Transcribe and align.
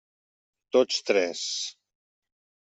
Tots 0.77 1.05
tres. 1.11 1.45